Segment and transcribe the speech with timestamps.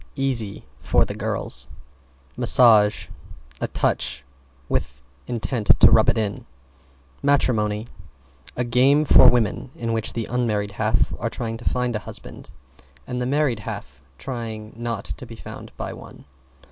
[0.15, 1.67] Easy for the girls.
[2.35, 3.11] =MASSAGE=
[3.61, 4.25] A touch,
[4.67, 6.47] with intent to rub it in.
[7.21, 7.85] =MATRIMONY=
[8.57, 12.49] A game for women, in which the unmarried half are trying to find a husband
[13.05, 16.25] and the married half trying not to be found out by one.